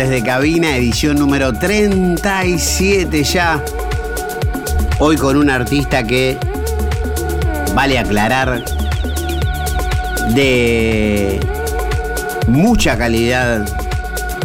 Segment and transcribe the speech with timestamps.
[0.00, 3.62] a Tripulantes de Cabina, edición número 37 ya.
[4.98, 6.38] Hoy con un artista que,
[7.74, 8.64] vale aclarar,
[10.34, 11.40] de
[12.48, 13.66] mucha calidad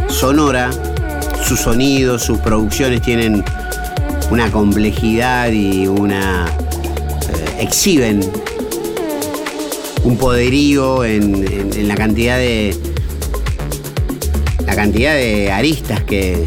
[0.10, 0.72] sonora.
[1.44, 3.44] Sus sonidos, sus producciones tienen
[4.32, 6.48] una complejidad y una...
[6.48, 8.20] eh, exhiben
[10.04, 12.76] un poderío en la cantidad de
[14.76, 16.44] cantidad de aristas que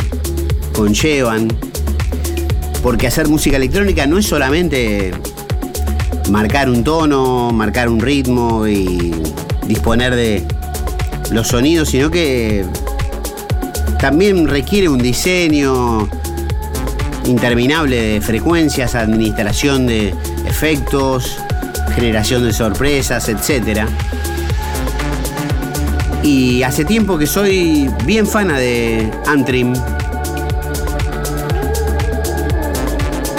[0.75, 1.49] conllevan.
[2.83, 5.11] Porque hacer música electrónica no es solamente
[6.31, 9.12] marcar un tono, marcar un ritmo y
[9.67, 10.44] disponer de
[11.33, 12.65] los sonidos, sino que
[13.99, 16.09] también requiere un diseño
[17.25, 20.15] interminable de frecuencias, administración de
[20.47, 21.37] efectos,
[21.94, 23.88] generación de sorpresas, etcétera.
[26.31, 29.72] Y hace tiempo que soy bien fana de Antrim.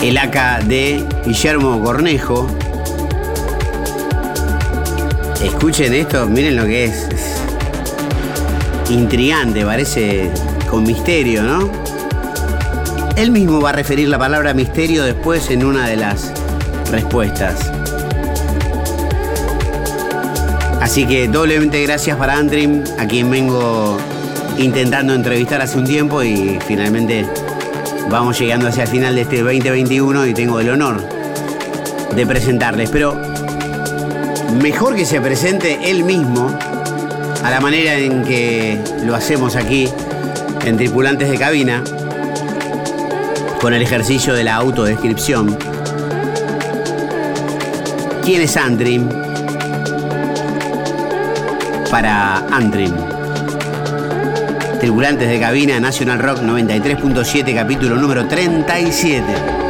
[0.02, 2.48] El AK de Guillermo Cornejo.
[5.44, 7.08] Escuchen esto, miren lo que es.
[7.14, 10.32] Es intrigante, parece
[10.68, 11.70] con misterio, ¿no?
[13.18, 16.34] Él mismo va a referir la palabra misterio después en una de las
[16.90, 17.72] respuestas.
[20.82, 23.98] Así que doblemente gracias para Antrim, a quien vengo
[24.58, 27.26] intentando entrevistar hace un tiempo y finalmente
[28.10, 31.04] vamos llegando hacia el final de este 2021 y tengo el honor
[32.16, 32.90] de presentarles.
[32.90, 33.20] Pero
[34.62, 36.58] mejor que se presente él mismo
[37.44, 39.88] a la manera en que lo hacemos aquí
[40.66, 41.84] en Tripulantes de Cabina,
[43.62, 45.58] con el ejercicio de la autodescripción.
[48.24, 49.29] ¿Quién es Antrim?
[51.90, 52.94] Para Antrim.
[54.80, 59.69] Tripulantes de cabina National Rock 93.7, capítulo número 37.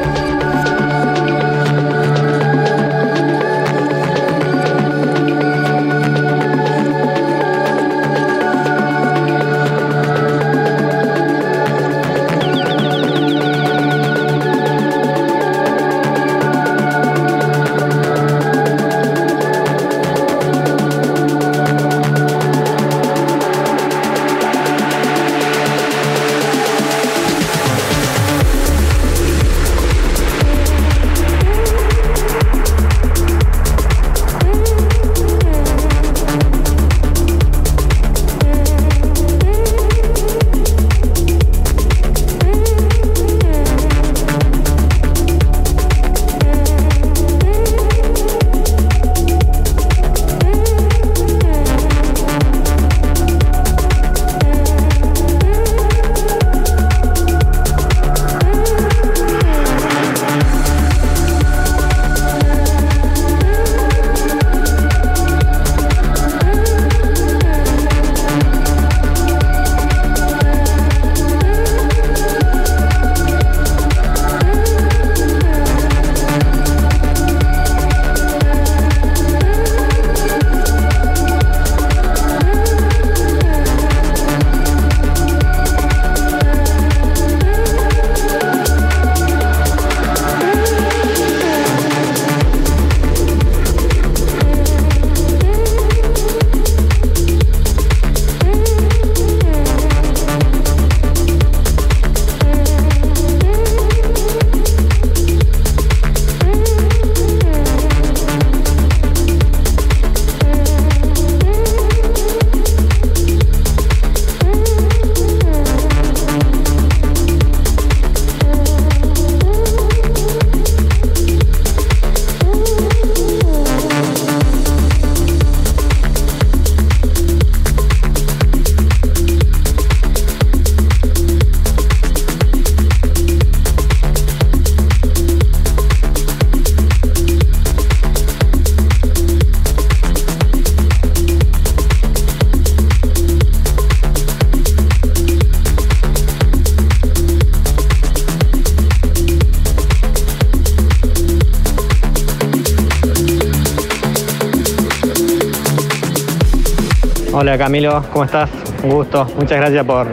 [157.49, 158.47] Hola Camilo, ¿cómo estás?
[158.83, 160.09] Un gusto, muchas gracias por,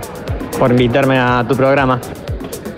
[0.58, 2.00] por invitarme a tu programa.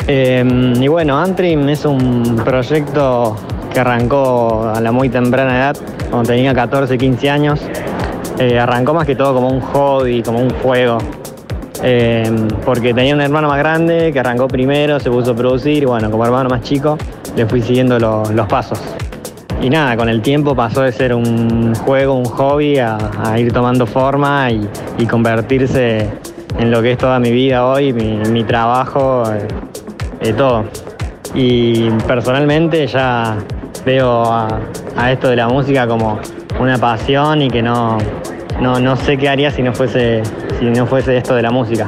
[0.08, 3.37] Eh, y bueno, Antrim es un proyecto
[3.72, 5.76] que arrancó a la muy temprana edad,
[6.10, 7.60] cuando tenía 14, 15 años.
[8.40, 10.99] Eh, arrancó más que todo como un hobby, como un juego.
[11.84, 12.28] Eh,
[12.64, 16.11] porque tenía un hermano más grande que arrancó primero, se puso a producir y bueno,
[16.11, 16.99] como hermano más chico
[17.37, 18.81] le fui siguiendo lo- los pasos.
[19.60, 22.99] Y nada, con el tiempo pasó de ser un juego, un hobby, a,
[23.38, 26.08] ir tomando forma y, convertirse
[26.58, 29.49] en lo que es toda mi vida hoy, mi, mi trabajo, eh,
[30.20, 30.64] eh, todo.
[31.34, 33.37] Y personalmente ya
[33.84, 34.60] veo a,
[34.96, 36.20] a esto de la música como
[36.61, 37.99] una pasión y que no,
[38.61, 40.22] no, no sé qué haría si no fuese,
[40.58, 41.87] si no fuese esto de la música.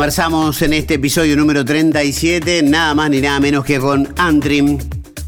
[0.00, 4.78] Conversamos en este episodio número 37, nada más ni nada menos que con Antrim,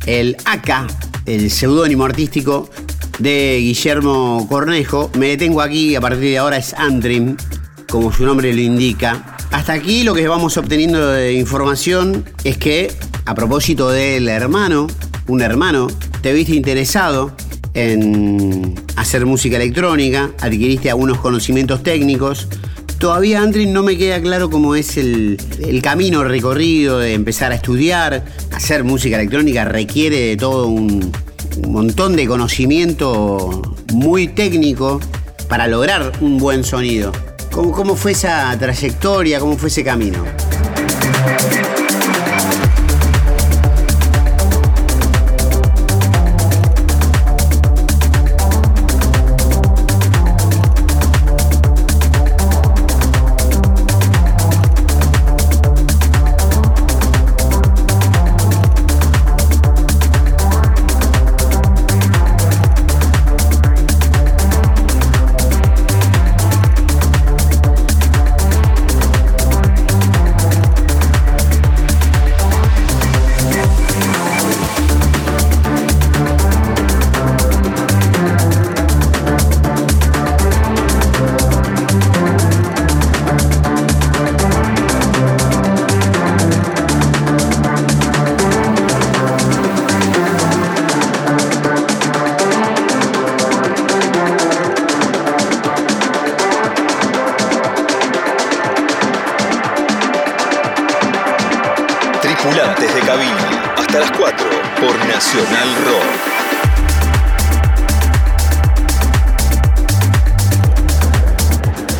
[0.07, 0.91] el AK,
[1.27, 2.71] el seudónimo artístico
[3.19, 5.11] de Guillermo Cornejo.
[5.19, 7.37] Me detengo aquí, a partir de ahora es Antrim,
[7.91, 9.37] como su nombre lo indica.
[9.51, 12.91] Hasta aquí lo que vamos obteniendo de información es que,
[13.27, 14.87] a propósito del hermano,
[15.27, 15.89] un hermano,
[16.23, 17.37] te viste interesado
[17.75, 22.49] en hacer música electrónica, adquiriste algunos conocimientos técnicos.
[23.03, 27.57] Todavía, Andrin, no me queda claro cómo es el, el camino recorrido de empezar a
[27.57, 28.25] estudiar.
[28.53, 31.11] Hacer música electrónica requiere de todo un,
[31.65, 33.61] un montón de conocimiento
[33.93, 35.01] muy técnico
[35.49, 37.11] para lograr un buen sonido.
[37.51, 39.41] ¿Cómo, cómo fue esa trayectoria?
[39.41, 40.25] ¿Cómo fue ese camino?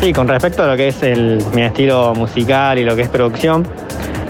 [0.03, 3.07] Sí, con respecto a lo que es el, mi estilo musical y lo que es
[3.07, 3.65] producción,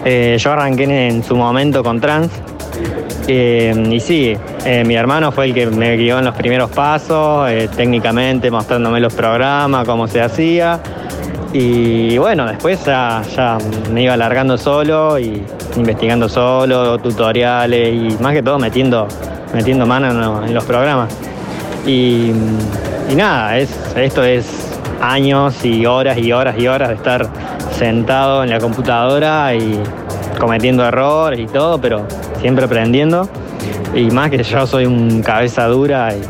[0.06, 2.40] eh, yo arranqué en, su momento con trance.
[3.28, 7.50] Eh, y sí, eh, mi hermano fue el que me guió en los primeros pasos,
[7.76, 10.80] técnicamente mostrándome los programas, cómo se hacía.
[11.54, 13.24] Y bueno, después ya,
[13.92, 15.42] me iba alargando solo y
[15.76, 19.08] investigando solo, tutoriales y más que todo metiendo,
[19.56, 21.12] metiendo mano en los programas.
[21.84, 22.32] Y,
[23.10, 24.63] y nada, es, esto es
[25.04, 27.28] años y horas y horas y horas de estar
[27.72, 29.80] sentado en la computadora y
[30.40, 32.06] cometiendo errores y todo, pero
[32.40, 33.28] siempre aprendiendo.
[33.94, 36.22] Y más que yo soy un cabeza dura y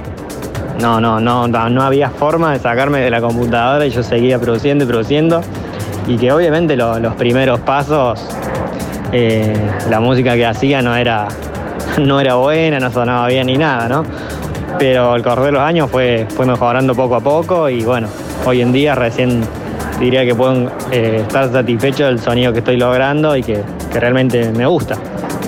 [0.81, 4.83] no, no, no, no, había forma de sacarme de la computadora y yo seguía produciendo
[4.83, 5.41] y produciendo.
[6.05, 8.27] y que obviamente lo- los primeros pasos,
[9.13, 9.55] eh,
[9.89, 11.27] la música que hacía no era,
[11.97, 14.03] no era buena, no sonaba bien ni nada, ¿no?
[14.77, 18.07] Pero al correr de los años fue, fue mejorando poco a poco y bueno,
[18.45, 19.41] hoy en día recién
[19.99, 24.51] diría que puedo eh, estar satisfecho del sonido que estoy logrando y que, que realmente
[24.51, 24.95] me gusta.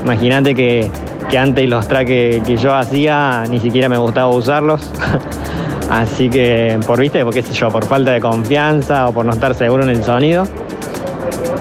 [0.04, 0.90] Imagínate que,
[1.30, 4.92] que antes los tracks que, yo hacía ni siquiera me gustaba usarlos.
[5.90, 9.34] Así que, por viste, porque qué sé yo, por falta de confianza o por no
[9.34, 10.48] estar seguro en el sonido.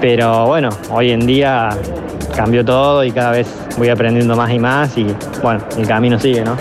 [0.00, 1.71] Pero bueno, hoy en día
[2.35, 3.49] cambió todo y cada vez
[3.79, 5.07] voy aprendiendo más y más y
[5.43, 6.57] bueno, el camino sigue, ¿no?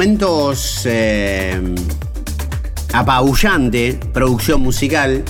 [0.00, 1.60] Momentos eh,
[2.94, 5.22] apabullante producción musical.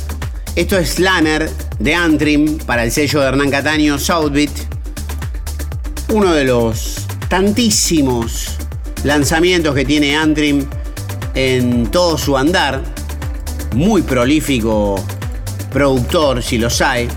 [0.55, 1.51] Esto es Slammer
[1.81, 4.53] de Antrim para el sello de Hernán Cataño, Southbeat.
[6.11, 8.59] Uno de los tantísimos
[9.03, 10.65] lanzamientos que tiene Antrim
[11.35, 12.81] en todo su andar.
[13.75, 15.05] Muy prolífico
[15.73, 17.09] productor, si los hay,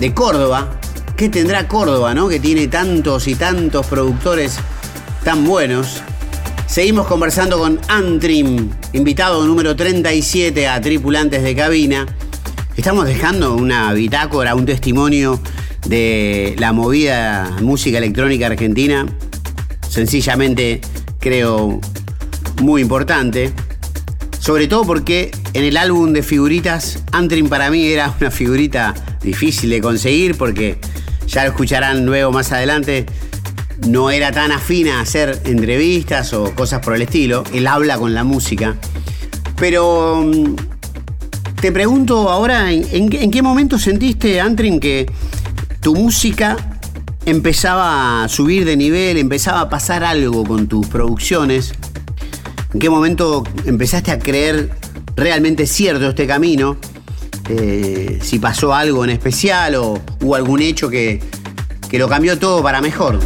[0.00, 0.80] de Córdoba.
[1.16, 2.28] ¿Qué tendrá Córdoba, no?
[2.28, 4.58] Que tiene tantos y tantos productores
[5.22, 6.02] tan buenos.
[6.76, 12.04] Seguimos conversando con Antrim, invitado número 37 a Tripulantes de Cabina.
[12.76, 15.40] Estamos dejando una bitácora, un testimonio
[15.86, 19.06] de la movida música electrónica argentina.
[19.88, 20.82] Sencillamente
[21.18, 21.80] creo
[22.60, 23.54] muy importante.
[24.38, 28.92] Sobre todo porque en el álbum de figuritas, Antrim para mí era una figurita
[29.22, 30.78] difícil de conseguir porque
[31.26, 33.06] ya lo escucharán luego más adelante
[33.86, 37.44] no era tan afina a hacer entrevistas o cosas por el estilo.
[37.52, 38.76] Él habla con la música.
[39.56, 40.54] Pero mm,
[41.60, 45.06] te pregunto ahora, ¿en, qué momento sentiste, Antrim, que
[45.80, 46.56] tu música
[47.24, 51.74] empezaba a subir de nivel, empezaba a pasar algo con tus producciones?
[52.72, 54.70] ¿En qué momento empezaste a creer
[55.16, 56.76] realmente cierto este camino?
[57.48, 61.20] Eh, si pasó algo en especial o hubo algún hecho que,
[61.88, 63.18] que lo cambió todo para mejor.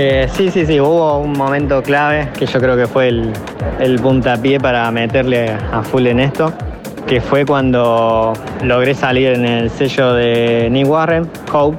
[0.00, 4.60] Eh, sí, sí, sí, hubo un momento clave que yo creo que fue el, puntapié
[4.60, 6.52] para meterle a full en esto,
[7.08, 11.78] que fue cuando logré salir en el sello de Nick Warren, Hope,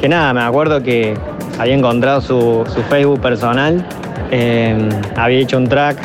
[0.00, 1.14] que nada, me acuerdo que
[1.56, 3.86] había encontrado su, su Facebook personal,
[4.32, 5.96] eh, había hecho un track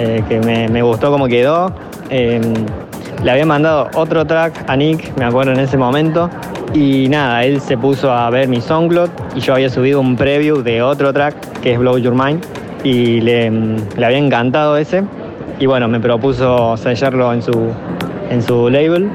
[0.00, 1.72] eh, que me, me gustó como quedó,
[2.10, 2.40] eh,
[3.22, 6.28] le había mandado otro track a Nick, me acuerdo en ese momento,
[6.76, 10.62] y nada, él se puso a ver mi SoundCloud y yo había subido un preview
[10.62, 12.44] de otro track que es Blow Your Mind
[12.84, 13.46] y le,
[13.96, 15.02] había encantado ese
[15.58, 17.72] y bueno, me propuso sellarlo en su,
[18.30, 19.08] en su label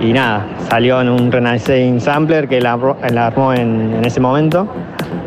[0.00, 4.68] y nada, salió en un Renaissance Sampler que él armó, en ese momento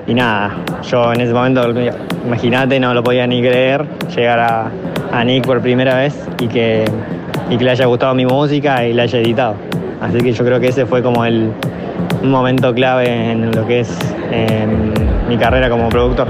[0.06, 1.68] y nada, yo en ese momento,
[2.28, 4.72] imagínate, no lo podía ni creer llegar a,
[5.12, 6.86] a Nick por primera vez y que,
[7.50, 9.71] y que le haya gustado mi música y la haya editado.
[10.02, 11.52] Así que yo creo que ese fue como el,
[12.24, 13.98] momento clave en lo que es
[14.32, 14.92] em,
[15.28, 16.28] mi carrera como productor.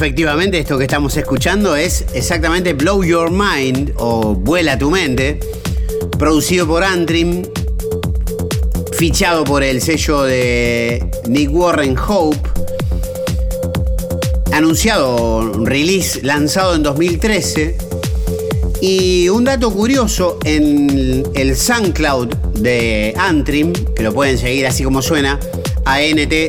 [0.00, 5.38] Efectivamente, esto que estamos escuchando es exactamente Blow Your Mind o Vuela tu mente,
[6.18, 7.42] producido por Antrim,
[8.92, 12.48] fichado por el sello de Nick Warren Hope,
[14.52, 17.76] anunciado, release lanzado en 2013.
[18.80, 25.02] Y un dato curioso, en el SoundCloud de Antrim, que lo pueden seguir así como
[25.02, 25.38] suena,
[25.84, 26.40] A-N-T-R-I-M,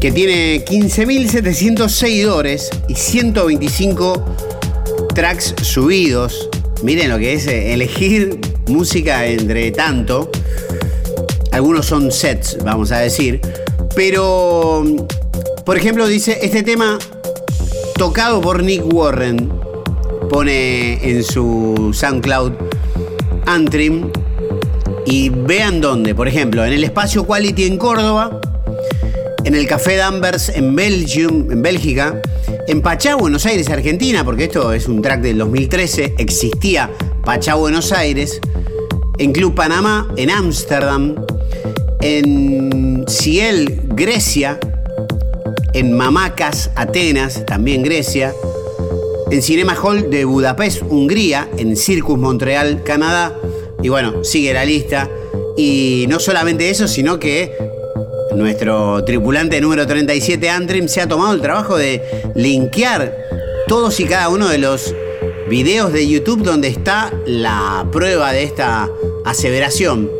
[0.00, 4.24] que tiene 15.700 seguidores y 125
[5.14, 6.48] tracks subidos.
[6.82, 10.30] Miren lo que es eh, elegir música entre tanto.
[11.52, 13.42] Algunos son sets, vamos a decir.
[13.94, 14.84] Pero,
[15.66, 16.98] por ejemplo, dice, este tema
[17.96, 19.52] tocado por Nick Warren,
[20.30, 22.52] pone en su SoundCloud
[23.44, 24.10] Antrim.
[25.04, 28.39] Y vean dónde, por ejemplo, en el espacio Quality en Córdoba,
[29.44, 32.20] en el Café Danvers en Belgium, en Bélgica,
[32.66, 36.90] en Pachá, Buenos Aires, Argentina, porque esto es un track del 2013, existía
[37.24, 38.40] Pachá, Buenos Aires,
[39.18, 41.16] en Club Panamá, en Ámsterdam,
[42.00, 44.58] en Ciel, Grecia,
[45.74, 48.34] en Mamacas, Atenas, también Grecia,
[49.30, 53.36] en Cinema Hall de Budapest, Hungría, en Circus Montreal, Canadá,
[53.82, 55.08] y bueno, sigue la lista.
[55.56, 57.69] Y no solamente eso, sino que
[58.40, 62.02] nuestro tripulante número 37, Antrim, se ha tomado el trabajo de
[62.34, 63.14] linkear
[63.68, 64.94] todos y cada uno de los
[65.48, 68.88] videos de YouTube donde está la prueba de esta
[69.24, 70.10] aseveración.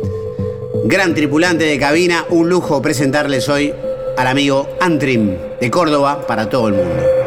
[0.85, 3.73] Gran tripulante de cabina, un lujo presentarles hoy
[4.17, 7.20] al amigo Antrim de Córdoba para todo el mundo.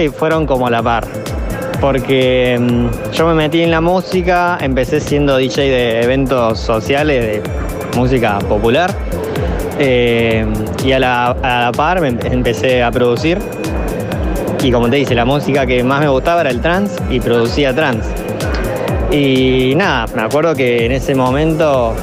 [0.00, 1.06] Y fueron como la par.
[1.80, 7.42] Porque mm, yo me metí en la música, empecé siendo DJ de eventos sociales, de
[7.96, 8.94] música popular.
[9.78, 10.46] Eh,
[10.84, 13.38] y a la, par me empecé a producir.
[14.62, 17.74] Y como te dice, la música que más me gustaba era el trance y producía
[17.74, 18.08] trance.
[19.10, 21.94] Y nada, me acuerdo que en ese momento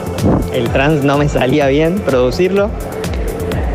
[0.53, 2.69] el trance no me salía bien producirlo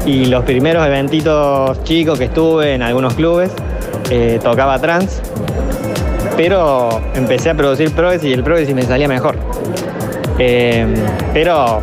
[0.06, 3.50] y los primeros eventitos chicos que estuve en algunos clubes
[4.10, 5.20] eh, tocaba trans,
[6.36, 9.36] pero empecé a producir progressive y el progressive me salía mejor.
[10.38, 10.86] Eh,
[11.32, 11.82] pero,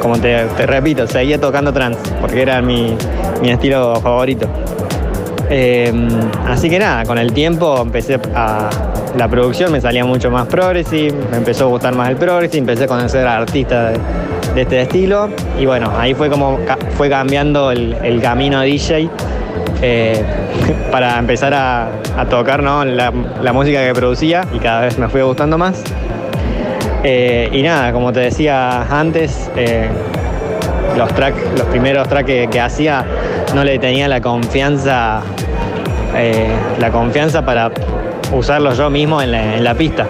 [0.00, 2.96] como te, repito, seguía tocando trans, porque era mi,
[3.40, 4.48] mi estilo favorito.
[5.50, 5.92] Eh,
[6.46, 8.68] así que nada, con el tiempo empecé a.
[9.16, 12.84] La producción me salía mucho más progressive, me empezó a gustar más el progressive, empecé
[12.84, 13.98] a conocer a artistas
[14.54, 16.58] de, este estilo y bueno, ahí fue como
[16.96, 19.08] fue cambiando el, camino DJ
[19.80, 20.22] eh,
[20.90, 21.90] para empezar a,
[22.28, 22.84] tocar ¿no?
[22.84, 23.10] la,
[23.52, 25.82] música que producía y cada vez me fue gustando más.
[27.04, 29.88] Eh, y nada, como te decía antes, eh,
[30.96, 31.08] los
[31.56, 33.04] los primeros tracks que, hacía
[33.54, 35.22] no le tenía la confianza,
[36.80, 37.70] la confianza para
[38.32, 40.08] usarlos yo mismo en la pista.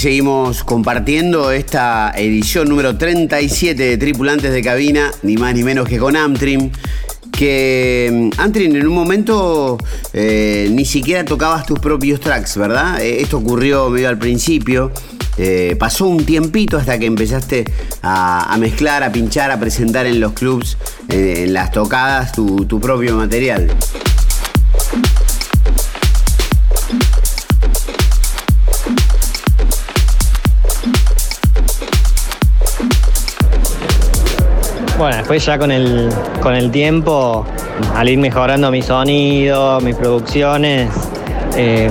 [0.00, 5.98] Seguimos compartiendo esta edición número 37 de Tripulantes de Cabina, ni más ni menos que
[5.98, 6.70] con Amtrim.
[7.30, 9.76] Que mm, Amtrim en un momento
[10.14, 12.98] eh, ni siquiera tocabas tus propios tracks, ¿verdad?
[13.02, 14.90] Eh, esto ocurrió medio al principio.
[15.36, 17.66] Eh, pasó un tiempito hasta que empezaste
[18.02, 20.78] a, mezclar, a pinchar, a presentar en los clubs,
[21.10, 23.70] en las tocadas, tu propio material.
[35.00, 36.10] Bueno, después ya con el,
[36.42, 37.46] con el tiempo,
[37.96, 40.90] al ir mejorando mi sonido, mis producciones,
[41.56, 41.88] eh,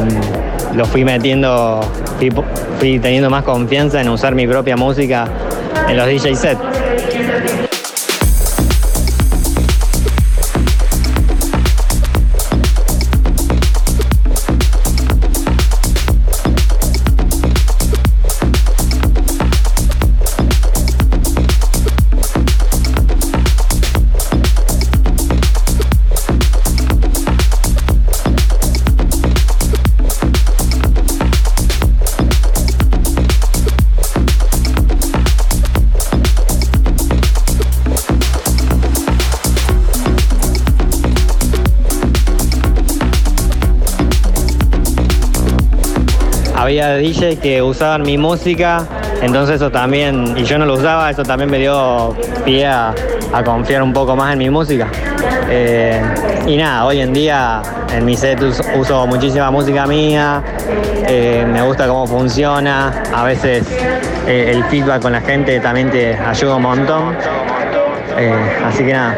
[0.76, 1.82] lo fui metiendo,
[2.78, 5.28] fui teniendo más confianza en usar mi propia música
[5.88, 6.79] en los DJ sets.
[46.82, 48.86] Había DJ que usaban mi música,
[49.22, 52.15] entonces eso también, y yo no lo usaba, eso también me dio
[52.46, 52.94] pie a,
[53.44, 54.88] confiar un poco más en mi música.
[55.50, 56.02] Eh,
[56.48, 57.62] y nada, hoy en día
[57.94, 60.42] en mi set us- uso muchísima música mía,
[61.08, 63.65] eh, me gusta cómo funciona, a veces
[64.28, 67.15] eh, el feedback con la gente también te ayuda un montón.
[68.65, 69.15] Así que nada.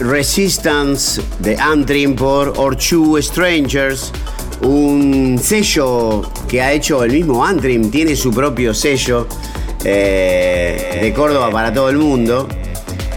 [0.00, 4.12] Resistance de Antrim por Or Two Strangers.
[4.62, 9.26] un sello que ha hecho el mismo Antrim, tiene su propio sello
[9.84, 12.48] eh, de Córdoba para todo el mundo.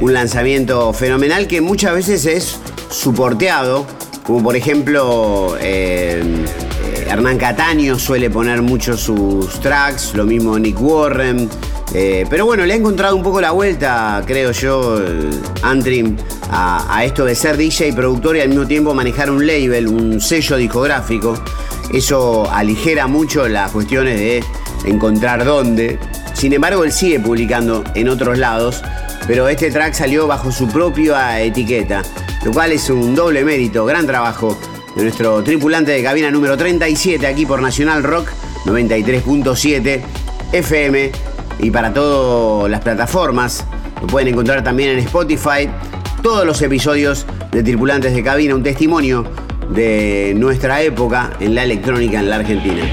[0.01, 3.85] Un lanzamiento fenomenal que muchas veces es suporteado,
[4.23, 10.79] como por ejemplo eh, eh, Hernán Cataño suele poner mucho sus tracks, lo mismo Nick
[10.81, 11.49] Warren.
[12.29, 14.99] pero bueno, le ha encontrado un poco la vuelta, creo yo,
[15.61, 16.17] Antrim,
[16.51, 20.19] a, esto de ser DJ y productor y al mismo tiempo manejar un label, un
[20.19, 21.41] sello discográfico.
[21.93, 24.43] Eso aligera mucho las cuestiones de
[24.85, 25.97] encontrar dónde.
[26.33, 28.83] Sin embargo, él sigue publicando en otros lados,
[29.27, 32.03] pero este track salió bajo su propia etiqueta,
[32.43, 34.57] lo cual es un doble mérito, gran trabajo
[34.95, 38.29] de nuestro tripulante de cabina número 37 aquí por Nacional Rock
[38.65, 40.01] 93.7
[40.51, 41.11] FM
[41.59, 43.63] y para todas las plataformas.
[44.01, 45.69] Lo pueden encontrar también en Spotify.
[46.21, 49.25] Todos los episodios de Tripulantes de Cabina, un testimonio
[49.73, 52.83] de nuestra época en la electrónica en la Argentina.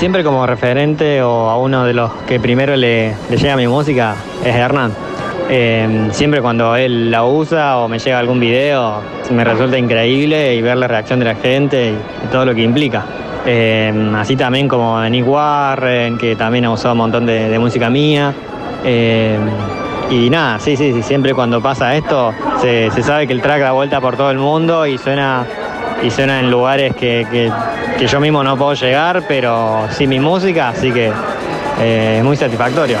[0.00, 4.56] Siempre como referente o a uno de los que primero le, llega mi música es
[4.56, 4.94] Hernán.
[5.50, 10.62] Eh, siempre cuando él la usa o me llega algún video me resulta increíble y
[10.62, 13.04] ver la reacción de la gente y, todo lo que implica.
[13.44, 18.32] Eh, así también como Nick Warren, que también ha usado un montón de, música mía.
[18.82, 19.38] Eh,
[20.10, 23.72] y nada, sí, sí, sí, siempre cuando pasa esto se, sabe que el track da
[23.72, 25.44] vuelta por todo el mundo y suena,
[26.02, 27.26] y suena en lugares que,
[27.98, 31.12] que yo mismo no puedo llegar, pero sí mi música, así que
[31.80, 32.98] eh, es muy satisfactorio.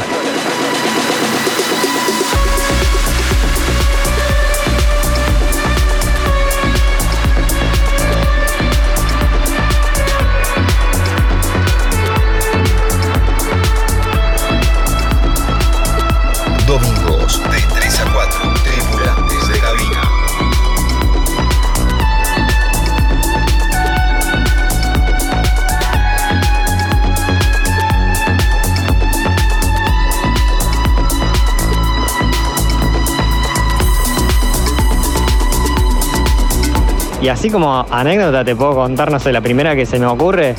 [37.20, 40.54] Y así como anécdota te puedo contar, no sé, la primera que se me ocurre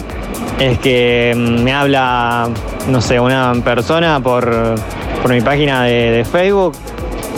[0.60, 2.50] es que mm, me habla,
[2.88, 4.76] no sé, una persona por,
[5.28, 6.74] mi página de, Facebook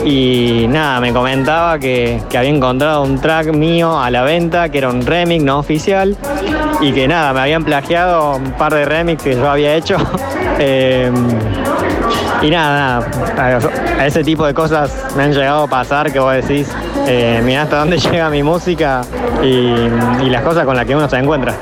[0.06, 4.90] y nada, me comentaba que, había encontrado un track mío a la venta, que era
[4.90, 6.18] un remix no oficial,
[6.82, 9.98] y que nada, me habían plagiado un par de remix que yo había hecho.
[10.60, 11.14] Em,
[12.44, 13.00] y nada,
[13.36, 13.60] nada,
[13.98, 16.70] a ese tipo de cosas me han llegado a pasar que vos decís,
[17.08, 19.02] eh, mira hasta dónde llega mi música
[19.42, 19.48] y,
[20.26, 21.56] y las cosas con las que uno se encuentra.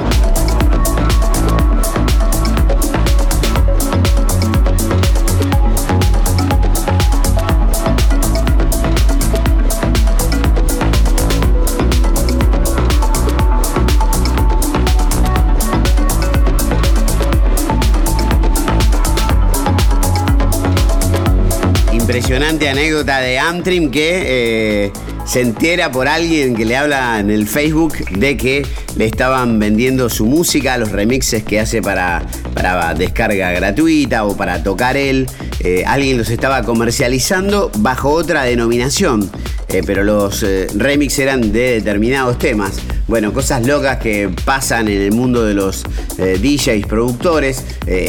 [22.11, 24.91] Impresionante anécdota de Amtrim que eh,
[25.25, 30.09] se entera por alguien que le habla en el Facebook de que le estaban vendiendo
[30.09, 32.21] su música, los remixes que hace para,
[32.53, 35.25] para descarga gratuita o para tocar él.
[35.61, 39.31] Eh, alguien los estaba comercializando bajo otra denominación,
[39.69, 40.45] eh, pero los
[40.75, 42.73] remixes eran de determinados temas.
[43.07, 45.83] Bueno, cosas locas que pasan en el mundo de los
[46.17, 47.65] DJs, productores.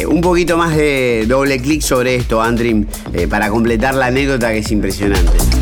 [0.07, 2.85] un poquito más de doble clic sobre esto, Andrim,
[3.29, 5.52] para completar la anécdota que es impresionante.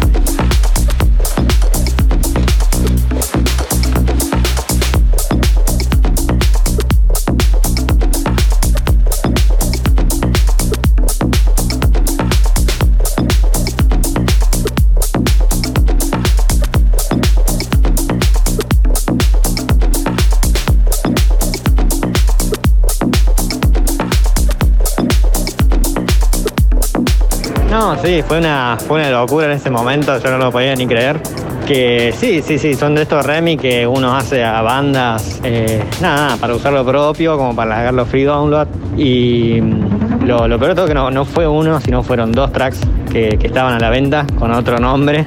[28.03, 31.19] Sí, fue una, fue una locura en ese momento, yo no lo podía ni creer.
[31.65, 36.35] Que sí, sí, sí, son de estos remix que uno hace a bandas, eh, nada,
[36.37, 38.67] para usar lo propio, como para largarlo free download.
[38.97, 42.81] Y mm, lo, lo peor todo que no, no fue uno, sino fueron dos tracks
[43.11, 45.23] que, que estaban a la venta con otro nombre.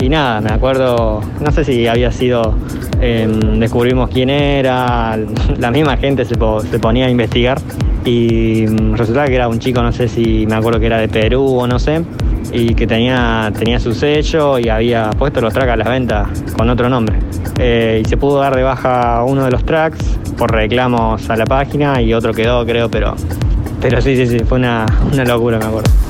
[0.00, 2.54] Y nada, me acuerdo, no sé si había sido,
[3.00, 3.26] eh,
[3.58, 5.16] descubrimos quién era,
[5.58, 7.58] la misma gente se, se ponía a investigar
[8.04, 11.08] y mm, resultaba que era un chico, no sé si me acuerdo que era de
[11.08, 12.02] Perú o no sé,
[12.52, 16.68] y que tenía, tenía su sello y había puesto los tracks a la venta con
[16.70, 17.18] otro nombre.
[17.58, 19.98] Eh, y se pudo dar de baja uno de los tracks
[20.36, 23.14] por reclamos a la página y otro quedó, creo, pero,
[23.80, 26.05] pero sí, sí, sí, fue una, una locura, me acuerdo.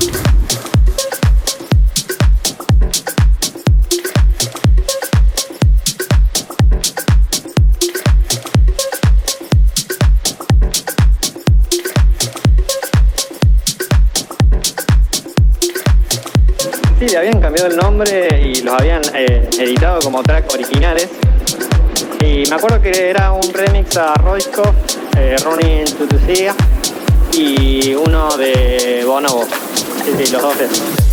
[17.65, 21.09] El nombre y los habían eh, editado como track originales.
[22.21, 24.75] Y me acuerdo que era un remix a Royskopf,
[25.17, 26.55] eh, the Sea
[27.33, 29.45] y uno de Bonobo.
[30.05, 31.06] Sí, sí, los dos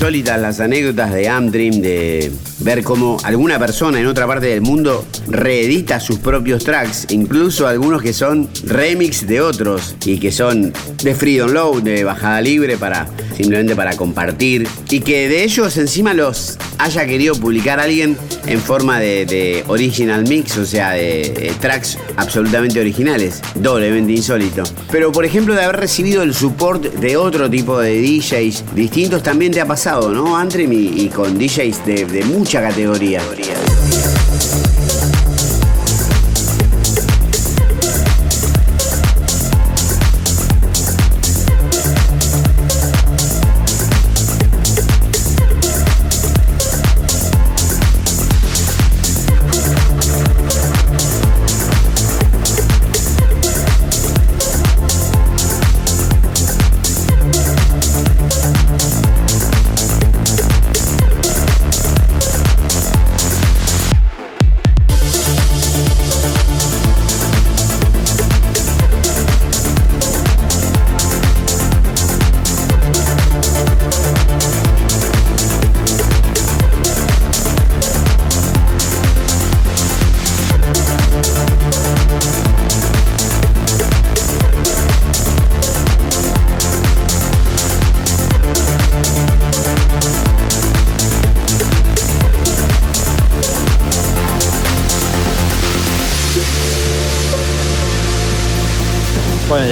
[0.00, 5.04] insólitas las anécdotas de Amdream de ver cómo alguna persona en otra parte del mundo
[5.26, 11.14] reedita sus propios tracks, incluso algunos que son remix de otros y que son de
[11.14, 16.58] free download, de bajada libre para simplemente para compartir y que de ellos encima los
[16.78, 23.40] haya querido publicar alguien en forma de, original mix, o sea, de, tracks absolutamente originales,
[23.54, 24.62] doblemente insólito.
[24.90, 29.52] Pero por ejemplo de haber recibido el support de otro tipo de DJs distintos también
[29.52, 30.72] te ha pasado, ¿no, Andrem?
[30.72, 33.20] Y, y con DJs de, de mucha categoría.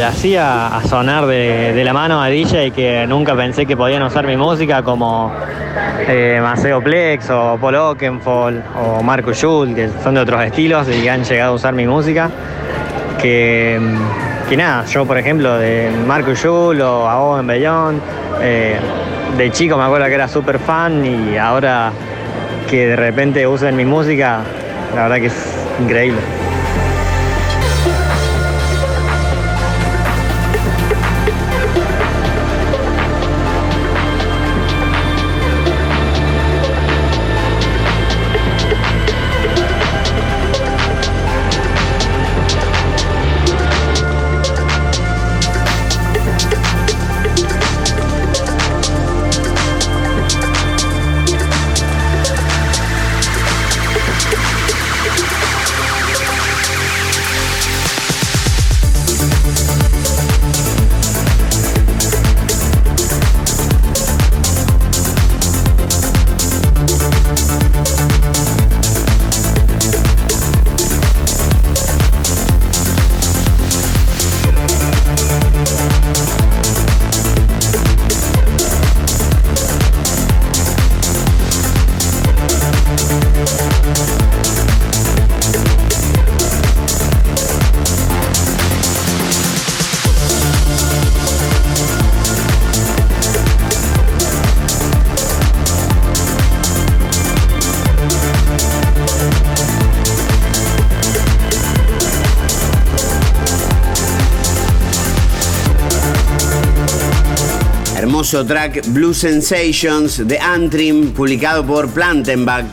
[0.09, 4.39] Así a, sonar de, la mano a DJ que nunca pensé que podían usar mi
[4.39, 5.31] música como
[6.09, 11.07] eh, Maceo Plex o Paul Oakenfold o Marco Schul, que son de otros estilos y
[11.09, 12.31] han llegado a usar mi música.
[13.21, 13.79] Que,
[14.49, 18.01] que nada, yo por ejemplo de Marco Schul o a Owen Bellón,
[18.41, 18.79] eh,
[19.37, 21.93] de chico me acuerdo que era súper fan y ahora
[22.71, 24.41] que de repente usen mi música,
[24.95, 26.48] la verdad que es increíble.
[108.29, 112.67] Hermoso track Blue Sensations de Antrim, publicado por Plantenbach,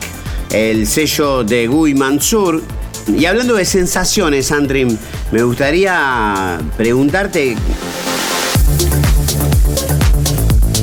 [0.50, 2.62] el sello de Guy Mansur.
[3.08, 4.96] Y hablando de sensaciones, Antrim,
[5.32, 7.56] me gustaría preguntarte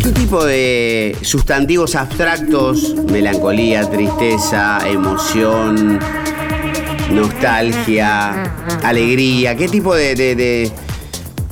[0.01, 5.99] ¿Qué tipo de sustantivos abstractos, melancolía, tristeza, emoción,
[7.11, 10.71] nostalgia, alegría, qué tipo de,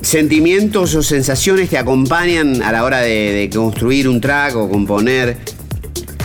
[0.01, 5.37] sentimientos o sensaciones te acompañan a la hora de, construir un track o componer?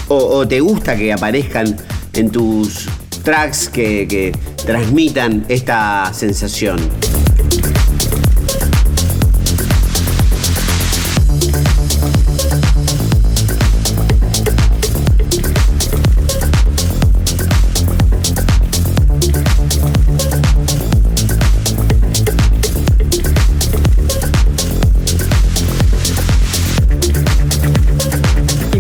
[0.09, 1.77] O, te gusta que aparezcan
[2.13, 2.87] en tus
[3.23, 4.33] tracks que
[4.65, 6.79] transmitan esta sensación?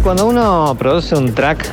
[0.06, 1.66] Cuando uno produce un track,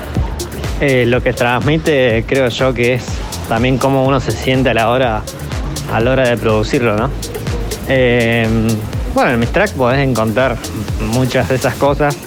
[0.81, 3.05] eh, lo que transmite creo yo que es
[3.47, 5.21] también cómo uno se siente a la hora,
[5.91, 7.11] a la hora de producirlo, ¿no?
[7.87, 8.47] Eh,
[9.13, 10.57] bueno, en mis tracks podés encontrar
[11.11, 12.17] muchas de esas cosas.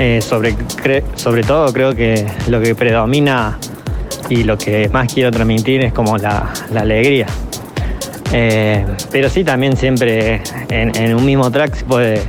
[0.00, 3.56] Eh, sobre, todo creo que lo que predomina
[4.28, 7.28] y lo que más quiero transmitir es como la, alegría.
[9.12, 12.22] pero sí, también siempre en, un mismo track se puede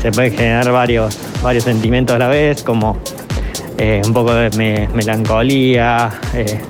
[0.00, 2.98] se pueden generar varios, varios sentimientos a la vez, como
[3.78, 6.60] eh, un poco de melancolía, eh,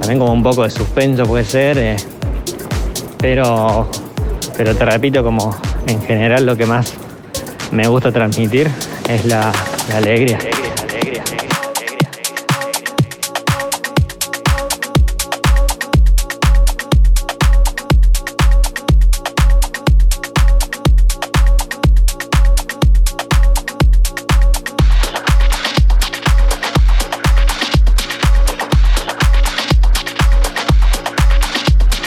[0.00, 1.96] también como un poco de suspenso puede ser, eh,
[3.18, 3.88] pero,
[4.56, 5.54] pero te repito, como
[5.86, 6.94] en general lo que más
[7.72, 8.70] me gusta transmitir
[9.08, 9.52] es la
[9.94, 10.38] alegría.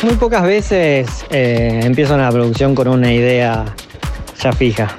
[0.03, 3.65] Muy pocas veces eh, empiezo una producción con una idea
[4.41, 4.89] ya fija.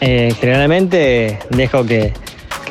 [0.00, 2.14] Eh, generalmente dejo que,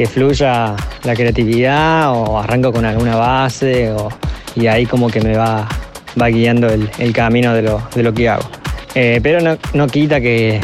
[0.07, 3.93] fluya la creatividad o arranco con alguna base
[4.55, 5.67] y ahí como que me va,
[6.19, 8.49] va guiando el, camino de lo, que hago.
[8.95, 10.59] Eh, pero no, quita que,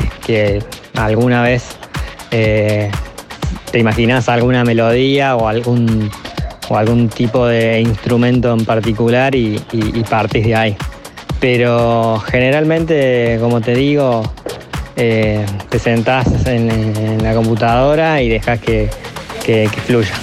[0.96, 1.78] alguna vez
[2.32, 2.90] te
[3.80, 6.10] imaginas alguna melodía o algún,
[6.68, 10.78] o algún tipo de instrumento en particular y, y partís de ahí
[11.42, 14.24] pero generalmente, como te digo,
[14.96, 18.90] eh, te sentás en, la computadora y dejas que
[19.88, 20.14] fluya.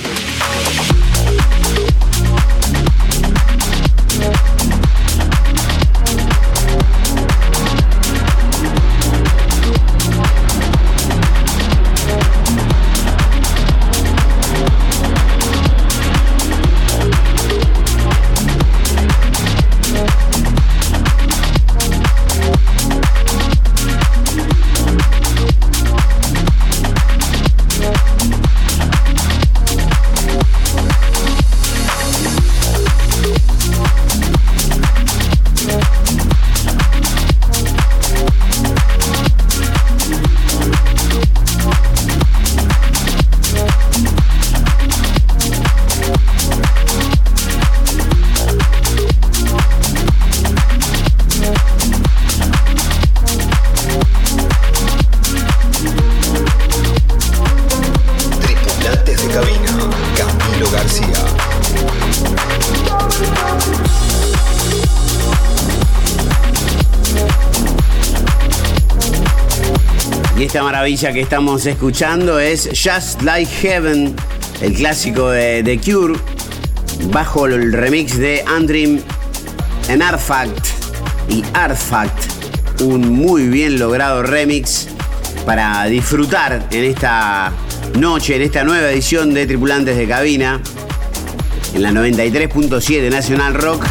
[70.62, 74.14] Maravilla que estamos escuchando es Just Like Heaven,
[74.60, 76.14] el clásico de The Cure,
[77.10, 79.00] bajo el remix de Andrew
[79.88, 80.66] en Artifact
[81.28, 84.86] y Artifact, un muy bien logrado remix
[85.44, 87.52] para disfrutar en esta
[87.98, 90.62] noche, en esta nueva edición de Tripulantes de Cabina,
[91.74, 93.84] en la 93.7 Nacional Rock.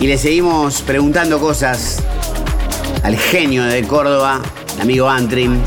[0.00, 2.04] Y le seguimos preguntando cosas
[3.02, 4.40] al genio de Córdoba,
[4.74, 5.60] el amigo Antrim.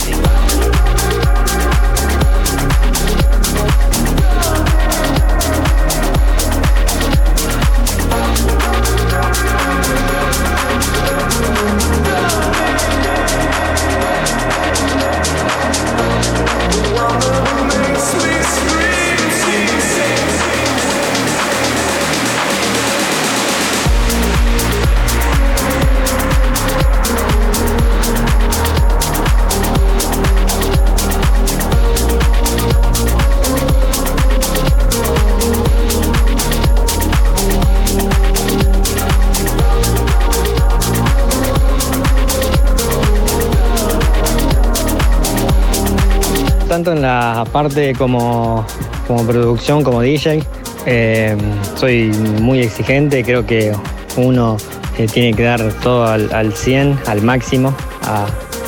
[46.92, 48.66] En la parte como,
[49.08, 50.44] como producción, como DJ.
[50.86, 51.38] Eh,
[51.76, 52.12] soy
[52.42, 53.72] muy exigente, creo que
[54.18, 54.58] uno
[54.98, 57.74] eh, tiene que dar todo al, 100, al máximo,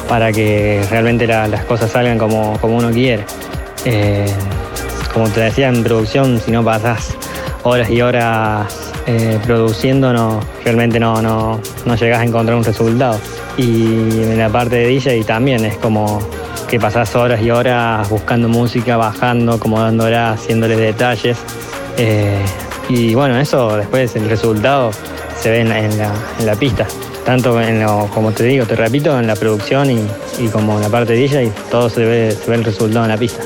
[0.08, 3.26] para que realmente las cosas salgan como, como uno quiere.
[3.86, 4.26] Eh,
[5.14, 7.16] como te decía en producción, si no pasas
[7.64, 8.94] horas y horas
[9.46, 13.20] produciendo, no, realmente no, no, no llegas a encontrar un resultado.
[13.58, 13.84] Y
[14.24, 16.20] en la parte de DJ también es como
[16.68, 21.38] que pasás horas y horas buscando música, bajando, acomodándola, haciéndole detalles.
[21.98, 22.44] Eh,
[22.90, 24.92] y bueno, eso después el resultado
[25.40, 26.88] se ve en la, pista.
[27.26, 30.90] Tanto en lo, como te digo, te repito, en la producción y, como en la
[30.90, 33.44] parte de DJ, todo se ve, se ve el resultado en la pista.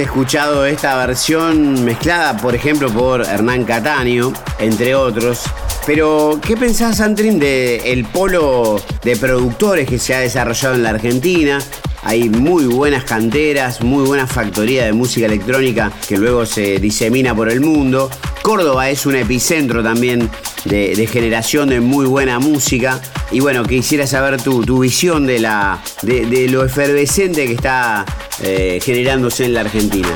[0.00, 5.44] Escuchado esta versión mezclada, por ejemplo, por Hernán Cataño, entre otros.
[5.86, 10.90] Pero, ¿qué pensás, Antrim, del el polo de productores que se ha desarrollado en la
[10.90, 11.58] Argentina?
[12.02, 17.50] Hay muy buenas canteras, muy buena factoría de música electrónica que luego se disemina por
[17.50, 18.10] el mundo.
[18.42, 20.30] Córdoba es un epicentro también
[20.64, 23.00] de, generación de muy buena música.
[23.30, 28.04] Y bueno, quisiera saber tu, visión de, la, de lo efervescente que está
[28.42, 30.08] eh, generándose en la Argentina.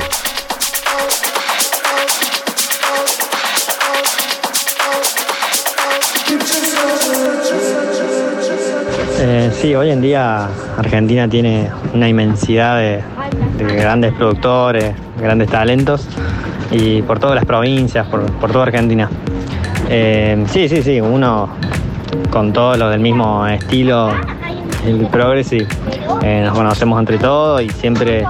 [9.27, 13.03] Eh, sí, hoy en día Argentina tiene una inmensidad de,
[13.59, 16.07] grandes productores, grandes talentos
[16.71, 19.09] y por todas las provincias, por, toda Argentina.
[19.89, 21.49] Eh, sí, sí, sí, uno
[22.31, 24.11] con todos los del mismo estilo,
[24.87, 25.67] el progressive,
[26.23, 28.25] eh, nos conocemos entre todos y siempre,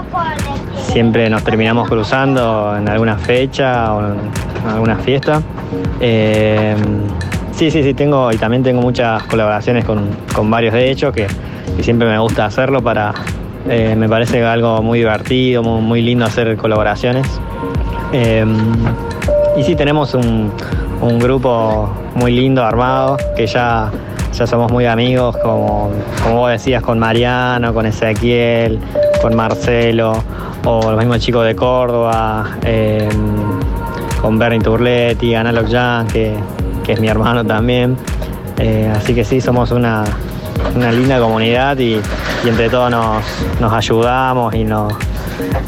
[0.75, 5.43] siempre nos terminamos cruzando en alguna fecha o en alguna fiesta.
[6.01, 6.77] Eh,
[7.53, 10.11] sí, sí, sí, tengo y también tengo muchas colaboraciones con,
[10.51, 11.27] varios de ellos que,
[11.81, 13.13] siempre me gusta hacerlo para,
[13.69, 17.27] eh, me parece algo muy divertido, muy, lindo hacer colaboraciones.
[19.57, 20.53] y sí, tenemos un,
[21.05, 23.91] un grupo muy lindo armado que ya
[24.35, 25.91] ya somos muy amigos, como,
[26.23, 28.81] como vos decías, con Mariano, con Ezequiel,
[29.23, 30.13] con Marcelo,
[30.65, 33.09] o los mismos chicos de Córdoba, em,
[34.21, 36.35] con Bernie Turletti, Analog Jan, que,
[36.89, 37.97] es mi hermano también.
[38.59, 40.03] Eh, así que sí, somos una,
[40.75, 42.01] linda comunidad y,
[42.45, 44.93] entre todos nos, ayudamos y nos,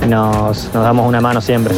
[0.09, 1.75] nos damos una mano siempre.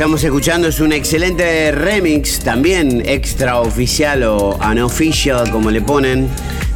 [0.00, 6.26] Estamos escuchando es un excelente remix, también extraoficial o unofficial, como le ponen,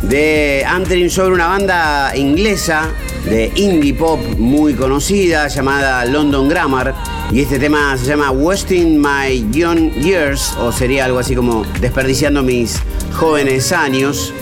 [0.03, 2.91] de Antrim sobre una banda inglesa
[3.25, 6.95] de indie pop muy conocida llamada London Grammar.
[7.33, 12.43] Y este tema se llama Wasting My Young Years, o sería algo así como Desperdiciando
[12.43, 12.79] mis
[13.15, 14.35] jóvenes años.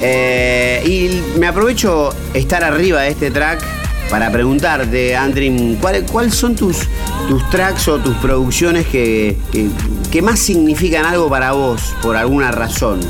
[0.00, 3.77] Eh, y me aprovecho estar arriba de este track
[4.10, 6.78] para preguntarte, Andrim, ¿cuáles son tus,
[7.28, 9.36] tus tracks o tus producciones que,
[10.10, 13.00] que más significan algo para vos por alguna razón?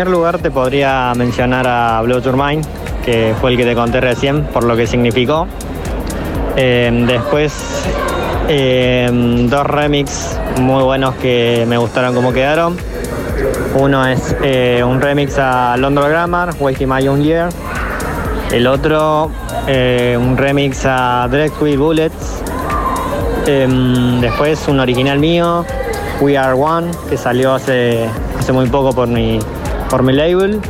[0.00, 2.64] Primer lugar te podría mencionar a Blow Your Mind,
[3.04, 5.46] que fue el que te conté recién, por lo que significó.
[6.56, 7.52] Em, después,
[8.48, 12.78] em, dos remix muy buenos que me gustaron como quedaron.
[13.74, 17.50] Uno es eh, un remix a London Grammar, Wasting My Young Year.
[18.50, 19.30] El otro,
[19.66, 22.42] eh, un remix a Dread Bullets.
[23.46, 25.66] Em, después, un original mío,
[26.22, 29.38] We Are One, que salió hace, hace muy poco por mi
[29.90, 30.60] por mi label.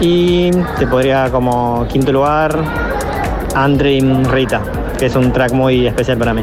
[0.00, 2.56] Y te podría como quinto lugar,
[3.54, 4.62] Andream Rita,
[4.98, 6.42] que es un track muy especial para mí.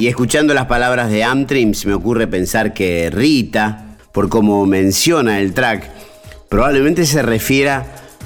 [0.00, 5.52] Y escuchando las palabras de Amtrim, me ocurre pensar que Rita, por como menciona el
[5.52, 5.90] track,
[6.48, 7.84] probablemente se refiera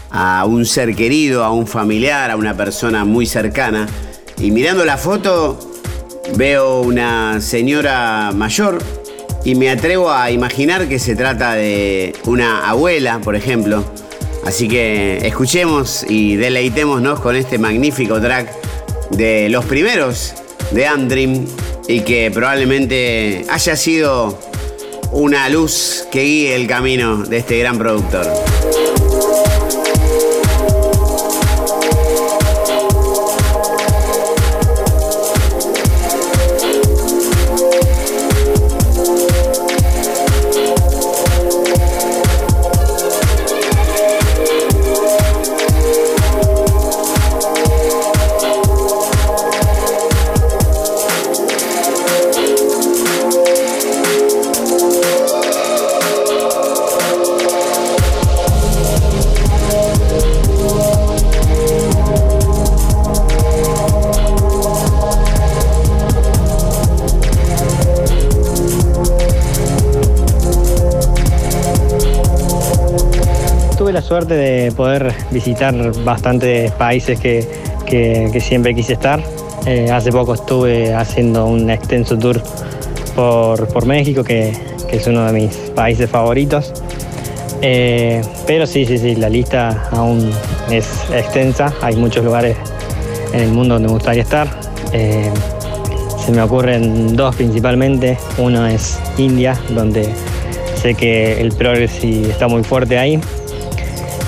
[0.09, 3.89] a un ser querido, a un familiar, a una persona muy cercana.
[4.39, 5.59] Y mirando la foto
[6.37, 8.79] veo una señora mayor
[9.45, 13.85] y me atrevo a imaginar que se trata de una abuela, por ejemplo.
[14.47, 18.49] Así que escuchemos y deleitémonos con este magnífico track
[19.11, 20.35] de los primeros
[20.75, 21.47] de Andream
[21.87, 24.39] y que probablemente haya sido
[25.12, 28.27] una luz que guíe el camino de este gran productor.
[74.05, 75.74] Suerte de poder visitar
[76.05, 77.46] bastantes países que,
[77.86, 79.20] que- siempre quise estar.
[79.66, 82.40] Eh, hace poco estuve haciendo un extenso tour
[83.16, 84.52] por, por México, que,
[84.90, 86.72] que es uno de mis países favoritos.
[87.62, 90.30] Eh, pero sí, sí, sí, la lista aún
[90.70, 91.72] es extensa.
[91.80, 92.57] Hay muchos lugares
[93.32, 94.48] en el mundo donde me gustaría estar.
[94.92, 95.30] Eh,
[96.24, 98.18] se me ocurren dos principalmente.
[98.36, 100.09] Uno es India, donde
[100.82, 103.18] sé que el progresi está muy fuerte ahí.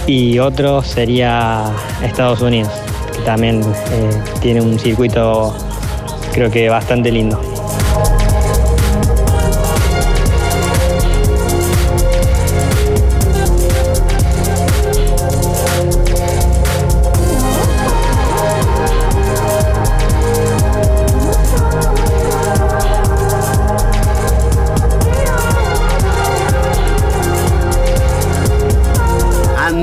[0.06, 1.64] Y otro sería
[2.02, 2.72] Estados Unidos,
[3.14, 5.54] que también eh, tiene un circuito
[6.32, 7.40] creo que bastante lindo.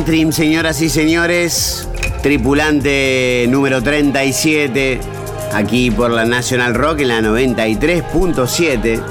[0.03, 1.87] Antrim, señoras y señores,
[2.21, 4.99] tripulante número 37,
[5.53, 9.01] aquí por la National Rock en la 93.7.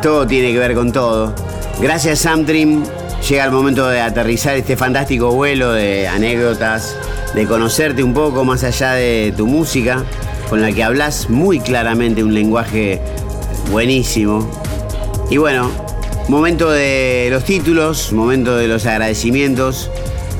[0.00, 1.34] Todo tiene que ver con todo.
[1.82, 2.82] Gracias, Amtrim.
[3.28, 6.96] Llega el momento de aterrizar este fantástico vuelo de anécdotas,
[7.34, 10.02] de conocerte un poco más allá de tu música,
[10.48, 13.02] con la que hablas muy claramente un lenguaje
[13.70, 14.50] buenísimo.
[15.28, 15.70] Y bueno,
[16.28, 19.90] momento de los títulos, momento de los agradecimientos,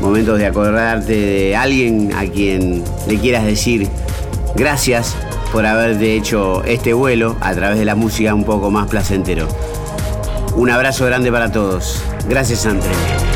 [0.01, 3.88] momentos de acordarte de alguien a quien le quieras decir
[4.55, 5.16] gracias
[5.53, 9.49] por haberte hecho este vuelo a través de la música un poco más placentero.
[10.57, 12.03] Un abrazo grande para todos.
[12.28, 13.28] Gracias, Andre.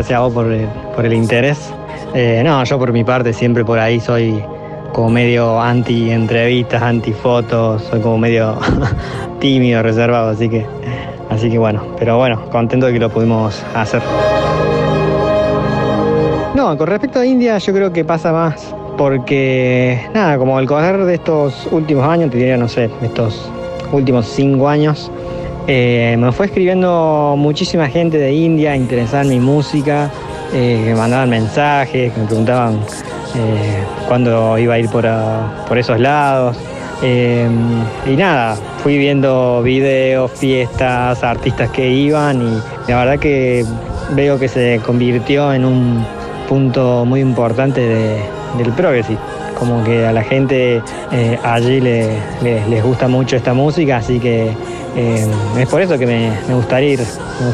[0.00, 1.70] Gracias a vos por el, por el interés.
[2.14, 4.42] Eh, no, yo por mi parte siempre por ahí soy
[4.94, 8.58] como medio anti entrevistas, anti fotos, soy como medio
[9.40, 10.64] tímido, reservado, así que,
[11.28, 14.00] así que bueno, pero bueno, contento de que lo pudimos hacer.
[16.54, 21.04] No, con respecto a India yo creo que pasa más porque, nada, como al correr
[21.04, 23.50] de estos últimos años, te diría, no sé, estos
[23.92, 25.12] últimos cinco años,
[25.66, 30.10] eh, me fue escribiendo muchísima gente de India interesada en mi música,
[30.52, 32.74] eh, que mandaban mensajes, que me preguntaban
[33.36, 35.06] eh, cuándo iba a ir por,
[35.68, 36.56] por esos lados.
[37.02, 37.48] Eh,
[38.06, 43.64] y nada, fui viendo videos, fiestas, artistas que iban y la verdad que
[44.14, 46.04] veo que se convirtió en un
[46.48, 48.20] punto muy importante de-
[48.58, 49.18] del progressive.
[49.58, 50.82] Como que a la gente
[51.44, 54.50] allí le- le- les gusta mucho esta música, así que
[54.96, 55.26] eh,
[55.58, 57.00] es por eso que me, me gustaría ir,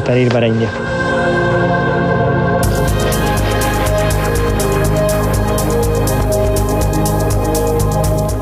[0.07, 0.69] me ir para India.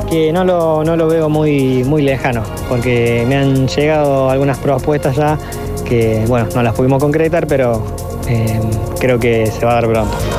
[0.09, 5.15] Que no lo, no lo veo muy, muy lejano, porque me han llegado algunas propuestas
[5.15, 5.37] ya
[5.83, 7.83] que, bueno, no las pudimos concretar, pero
[8.27, 8.59] eh,
[8.99, 10.34] creo que se va a dar pronto.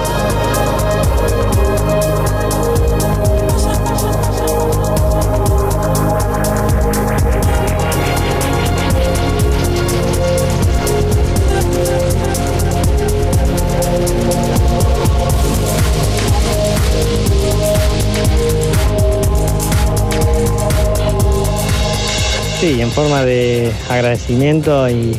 [22.59, 25.17] Sí, en forma de agradecimiento y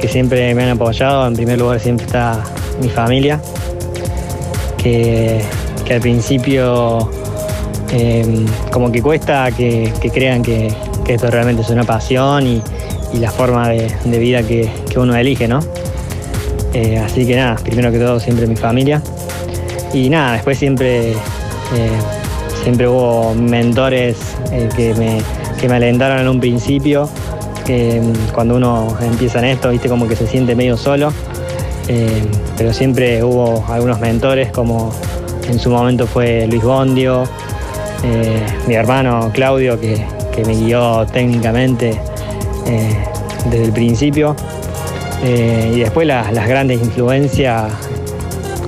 [0.00, 1.26] que siempre me han apoyado.
[1.26, 2.42] En primer lugar siempre está
[2.80, 3.40] mi familia,
[4.78, 5.42] que,
[5.90, 7.10] al principio
[7.92, 10.72] eh, como que cuesta que, crean que,
[11.06, 12.62] esto realmente es una pasión y,
[13.20, 15.60] la forma de, vida que, que uno elige, ¿no?
[16.76, 19.00] Eh, así que nada, primero que todo siempre mi familia.
[19.94, 21.16] Y nada, después siempre, eh,
[22.62, 24.18] siempre hubo mentores
[24.52, 25.22] eh, que, me,
[25.66, 27.08] que me alentaron en un principio.
[27.68, 31.12] mm, cuando uno empieza en esto, viste como que se siente medio solo.
[31.88, 32.22] Eh,
[32.56, 34.92] pero siempre hubo algunos mentores, como
[35.48, 37.24] en su momento fue Luis Bondio,
[38.04, 42.00] eh, mi hermano Claudio, que, que me guió técnicamente
[42.66, 43.04] eh,
[43.50, 44.36] desde el principio.
[45.24, 47.72] Y después las, las grandes influencias,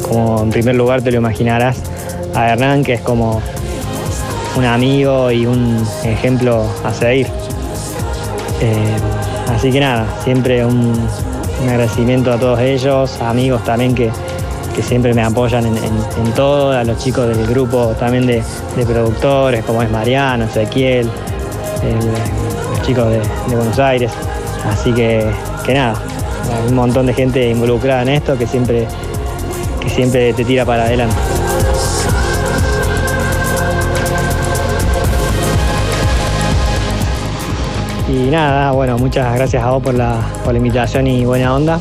[0.09, 1.81] como en primer lugar te lo imaginarás,
[2.35, 3.41] a Hernán, que es como
[4.59, 7.29] un amigo y un ejemplo a seguir.
[8.61, 8.97] Eh,
[9.55, 10.93] así que nada, siempre un,
[11.63, 14.11] agradecimiento a todos ellos, amigos también que,
[14.83, 18.43] siempre me apoyan en, todo, a los chicos del grupo también de,
[18.87, 21.11] productores, como es Mariano, Ezequiel,
[22.71, 24.13] los chicos de, Buenos Aires.
[24.71, 25.29] Así que,
[25.65, 26.01] que nada,
[26.69, 28.87] un montón de gente involucrada en esto que siempre,
[29.81, 31.38] que siempre te tira para adelante.
[38.29, 40.21] Y nada, bueno, muchas gracias a vos por la,
[40.55, 41.81] invitación y buena onda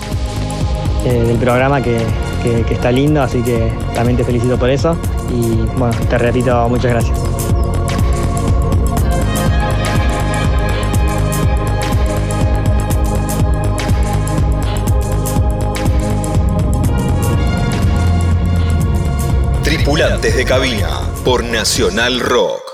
[1.03, 1.97] eh, del programa que,
[2.41, 4.95] que está lindo, así que también te felicito por eso.
[5.29, 7.19] Y bueno, te repito, muchas gracias.
[19.63, 22.66] Tripulantes de cabina por Nacional Rock.